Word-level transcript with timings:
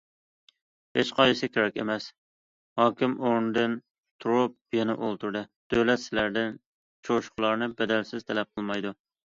-ھېچقايسىسى 0.99 1.49
كېرەك 1.57 1.77
ئەمەس،- 1.83 2.07
ھاكىم 2.81 3.15
ئورنىدىن 3.21 3.77
تۇرۇپ 4.25 4.57
يەنە 4.79 4.97
ئولتۇردى،- 5.03 5.47
دۆلەت 5.77 6.05
سىلەردىن 6.09 6.61
چوشقىلارنى 7.11 7.71
بەدەلسىز 7.81 8.29
تەلەپ 8.33 8.53
قىلمايدۇ. 8.55 8.99